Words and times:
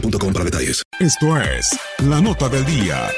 boostmobile.com 0.00 0.32
para 0.32 0.44
detalles. 0.44 0.82
Esto 1.00 1.36
es 1.40 1.78
la 2.06 2.20
nota 2.20 2.48
del 2.48 2.64
día. 2.64 3.08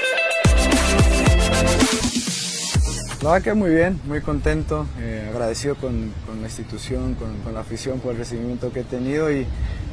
La 3.23 3.33
verdad 3.33 3.43
que 3.45 3.55
muy 3.55 3.71
bien, 3.71 4.01
muy 4.07 4.21
contento, 4.23 4.87
eh, 4.99 5.29
agradecido 5.31 5.75
con, 5.75 6.11
con 6.27 6.41
la 6.41 6.47
institución, 6.49 7.15
con, 7.15 7.37
con 7.41 7.53
la 7.53 7.61
afición 7.61 8.01
por 8.01 8.13
el 8.13 8.19
recibimiento 8.19 8.73
que 8.73 8.81
he 8.81 8.85
tenido 8.85 9.31
y, 9.31 9.47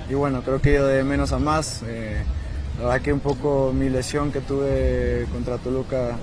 y 0.10 0.14
bueno, 0.14 0.42
creo 0.44 0.62
que 0.62 0.70
he 0.70 0.74
ido 0.76 0.88
de 0.88 1.04
menos 1.04 1.34
a 1.34 1.40
más. 1.40 1.82
eh, 1.86 2.24
la 2.80 2.86
verdad 2.86 3.02
que 3.02 3.12
un 3.12 3.20
poco 3.20 3.74
mi 3.74 3.90
lesión 3.90 4.32
que 4.32 4.40
tuve 4.40 5.26
contra 5.34 5.58
Toluca 5.58 6.16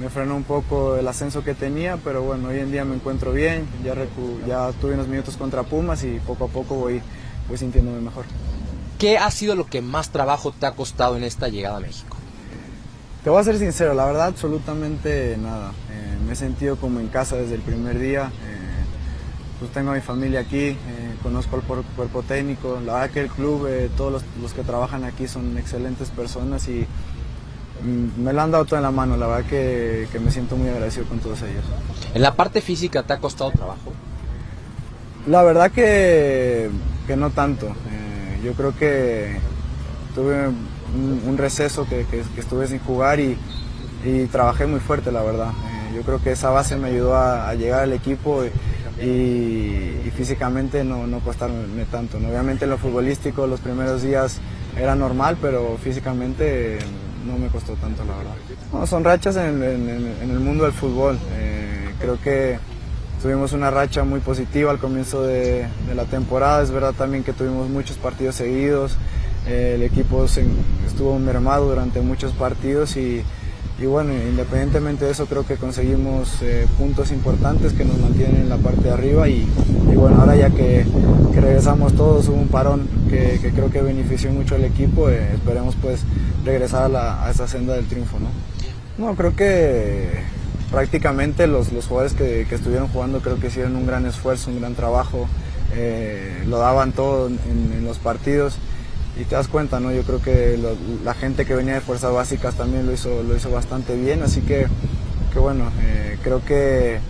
me 0.00 0.08
frenó 0.08 0.34
un 0.36 0.44
poco 0.44 0.96
el 0.96 1.06
ascenso 1.06 1.44
que 1.44 1.54
tenía, 1.54 1.96
pero 2.02 2.22
bueno, 2.22 2.48
hoy 2.48 2.58
en 2.58 2.72
día 2.72 2.84
me 2.84 2.94
encuentro 2.96 3.32
bien, 3.32 3.66
ya, 3.84 3.94
recu- 3.94 4.44
ya 4.46 4.72
tuve 4.80 4.94
unos 4.94 5.06
minutos 5.06 5.36
contra 5.36 5.62
Pumas 5.64 6.02
y 6.04 6.18
poco 6.26 6.46
a 6.46 6.48
poco 6.48 6.74
voy, 6.76 7.00
voy 7.48 7.58
sintiéndome 7.58 8.00
mejor. 8.00 8.24
¿Qué 8.98 9.16
ha 9.18 9.30
sido 9.30 9.54
lo 9.54 9.66
que 9.66 9.80
más 9.82 10.10
trabajo 10.10 10.52
te 10.52 10.66
ha 10.66 10.72
costado 10.72 11.16
en 11.16 11.24
esta 11.24 11.48
llegada 11.48 11.76
a 11.76 11.80
México? 11.80 12.16
Te 13.22 13.30
voy 13.30 13.40
a 13.40 13.44
ser 13.44 13.58
sincero, 13.58 13.94
la 13.94 14.04
verdad 14.06 14.26
absolutamente 14.26 15.36
nada. 15.40 15.72
Eh, 15.90 16.16
me 16.26 16.32
he 16.32 16.36
sentido 16.36 16.76
como 16.76 17.00
en 17.00 17.08
casa 17.08 17.36
desde 17.36 17.54
el 17.54 17.60
primer 17.60 17.98
día. 17.98 18.30
eh, 18.46 18.64
pues 19.58 19.72
tengo 19.72 19.90
a 19.90 19.94
mi 19.94 20.00
familia 20.00 20.40
aquí, 20.40 20.58
eh, 20.68 20.76
conozco 21.22 21.56
al 21.56 21.62
cuer- 21.62 21.84
cuerpo 21.96 22.22
técnico. 22.22 22.80
La 22.84 22.94
verdad 22.94 23.10
que 23.10 23.20
el 23.20 23.28
club, 23.28 23.68
todos 23.96 24.12
los, 24.12 24.22
los 24.40 24.52
que 24.52 24.62
trabajan 24.62 25.02
aquí 25.04 25.26
son 25.26 25.58
excelentes 25.58 26.10
personas 26.10 26.68
y 26.68 26.86
mm, 27.82 28.22
me 28.22 28.32
lo 28.32 28.40
han 28.42 28.52
dado 28.52 28.64
todo 28.66 28.76
en 28.76 28.84
la 28.84 28.92
mano. 28.92 29.16
La 29.16 29.26
verdad 29.26 29.48
que, 29.50 30.06
que 30.12 30.20
me 30.20 30.30
siento 30.30 30.56
muy 30.56 30.68
agradecido 30.68 31.06
con 31.06 31.18
todos 31.18 31.42
ellos. 31.42 31.64
¿En 32.14 32.22
la 32.22 32.34
parte 32.34 32.60
física 32.60 33.02
te 33.02 33.12
ha 33.14 33.18
costado 33.18 33.50
trabajo? 33.50 33.92
La 35.26 35.42
verdad 35.42 35.70
que, 35.72 36.70
que 37.08 37.16
no 37.16 37.30
tanto. 37.30 37.66
Yo 38.42 38.52
creo 38.52 38.76
que 38.76 39.36
tuve 40.14 40.48
un, 40.48 41.36
receso 41.38 41.86
que, 41.86 42.06
que- 42.06 42.22
estuve 42.38 42.66
sin 42.66 42.78
jugar 42.80 43.20
y, 43.20 43.36
trabajé 44.30 44.66
muy 44.66 44.80
fuerte, 44.80 45.12
la 45.12 45.22
verdad. 45.22 45.50
Eh, 45.50 45.96
yo 45.96 46.02
creo 46.02 46.22
que 46.22 46.32
esa 46.32 46.50
base 46.50 46.76
me 46.76 46.88
ayudó 46.88 47.16
a, 47.16 47.52
llegar 47.54 47.82
al 47.82 47.92
equipo 47.92 48.44
y, 49.00 50.10
físicamente 50.16 50.82
no, 50.82 51.06
no 51.06 51.20
costarme 51.20 51.84
tanto. 51.90 52.16
Obviamente 52.18 52.64
en 52.64 52.70
lo 52.70 52.78
futbolístico 52.78 53.46
los 53.46 53.60
primeros 53.60 54.02
días 54.02 54.40
era 54.76 54.96
normal, 54.96 55.36
pero 55.40 55.76
físicamente 55.82 56.78
no 57.24 57.38
me 57.38 57.48
costó 57.48 57.74
tanto, 57.74 58.04
la 58.04 58.16
verdad. 58.16 58.34
No, 58.72 58.86
son 58.86 59.04
rachas 59.04 59.36
en 59.36 59.62
el 59.62 60.40
mundo 60.40 60.64
del 60.64 60.72
fútbol. 60.72 61.18
Eh, 61.32 61.94
creo 62.00 62.20
que 62.20 62.58
Tuvimos 63.22 63.52
una 63.52 63.70
racha 63.70 64.04
muy 64.04 64.20
positiva 64.20 64.70
al 64.70 64.78
comienzo 64.78 65.22
de, 65.24 65.66
la 65.94 66.04
temporada. 66.04 66.62
Es 66.62 66.70
verdad 66.70 66.92
también 66.96 67.24
que 67.24 67.32
tuvimos 67.32 67.68
muchos 67.68 67.96
partidos 67.96 68.36
seguidos. 68.36 68.92
Eh, 69.46 69.72
el 69.74 69.82
equipo 69.82 70.24
estuvo 70.86 71.18
mermado 71.18 71.68
durante 71.68 72.00
muchos 72.00 72.32
partidos 72.32 72.96
y, 72.96 73.22
y 73.80 73.86
bueno, 73.86 74.12
independientemente 74.12 75.04
de 75.06 75.10
eso 75.12 75.26
creo 75.26 75.44
que 75.46 75.56
conseguimos 75.56 76.42
eh, 76.42 76.66
puntos 76.78 77.10
importantes 77.10 77.72
que 77.72 77.84
nos 77.84 77.98
mantienen 77.98 78.42
en 78.42 78.48
la 78.50 78.56
parte 78.58 78.82
de 78.82 78.90
arriba 78.90 79.28
y, 79.28 79.46
bueno, 79.96 80.20
ahora 80.20 80.36
ya 80.36 80.50
que, 80.50 80.84
regresamos 81.34 81.94
todos, 81.94 82.28
hubo 82.28 82.36
un 82.36 82.48
parón 82.48 82.88
que, 83.08 83.38
que 83.40 83.50
creo 83.50 83.70
que 83.70 83.80
benefició 83.80 84.30
mucho 84.32 84.54
al 84.56 84.64
equipo. 84.64 85.08
eh, 85.08 85.32
esperemos 85.34 85.74
pues 85.80 86.00
regresar 86.44 86.84
a, 86.84 86.88
la- 86.88 87.24
a 87.24 87.30
esa 87.30 87.48
senda 87.48 87.74
del 87.74 87.86
triunfo. 87.86 88.18
¿no? 88.18 89.06
No, 89.06 89.14
creo 89.16 89.34
que 89.34 90.10
prácticamente 90.70 91.46
los, 91.46 91.72
los 91.72 91.86
jugadores 91.86 92.14
que, 92.14 92.46
que 92.48 92.54
estuvieron 92.54 92.88
jugando 92.88 93.20
creo 93.20 93.38
que 93.38 93.48
hicieron 93.48 93.76
un 93.76 93.86
gran 93.86 94.06
esfuerzo, 94.06 94.50
un 94.50 94.60
gran 94.60 94.74
trabajo, 94.74 95.28
eh, 95.74 96.44
lo 96.46 96.58
daban 96.58 96.92
todo 96.92 97.28
en, 97.28 97.84
los 97.84 97.98
partidos 97.98 98.56
y 99.18 99.24
te 99.24 99.34
das 99.34 99.48
cuenta, 99.48 99.80
¿no? 99.80 99.92
Yo 99.92 100.02
creo 100.02 100.20
que 100.20 100.58
la 101.04 101.14
gente 101.14 101.46
que 101.46 101.54
venía 101.54 101.74
de 101.74 101.80
fuerzas 101.80 102.12
básicas 102.12 102.54
también 102.54 102.86
lo 102.86 102.92
hizo, 102.92 103.22
lo 103.22 103.34
hizo 103.34 103.50
bastante 103.50 103.96
bien, 103.96 104.22
así 104.22 104.42
que, 104.42 104.66
que 105.32 105.38
bueno, 105.38 105.70
eh, 105.80 106.18
creo 106.22 106.44
que 106.44 107.00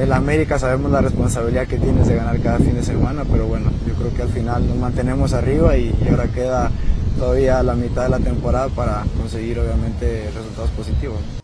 el 0.00 0.12
América 0.12 0.58
sabemos 0.58 0.90
la 0.90 1.02
responsabilidad 1.02 1.66
que 1.66 1.78
tienes 1.78 2.08
de 2.08 2.16
ganar 2.16 2.40
cada 2.40 2.58
fin 2.58 2.74
de 2.74 2.82
semana, 2.82 3.24
pero 3.30 3.46
bueno, 3.46 3.70
yo 3.86 3.94
creo 3.94 4.14
que 4.14 4.22
al 4.22 4.30
final 4.30 4.66
nos 4.66 4.76
mantenemos 4.76 5.34
arriba 5.34 5.76
y 5.76 5.94
ahora 6.10 6.26
queda 6.28 6.70
todavía 7.18 7.62
la 7.62 7.74
mitad 7.74 8.04
de 8.04 8.08
la 8.08 8.18
temporada 8.18 8.68
para 8.68 9.04
conseguir 9.16 9.58
obviamente 9.58 10.30
resultados 10.34 10.70
positivos. 10.70 11.43